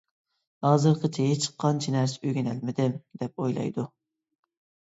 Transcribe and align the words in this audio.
«ھازىرغىچە 0.67 1.25
ھېچ 1.31 1.45
قانچە 1.63 1.93
نەرسە 1.97 2.25
ئۆگىنەلمىدىم»، 2.31 2.97
دەپ 3.21 3.45
ئويلايدۇ. 3.45 3.87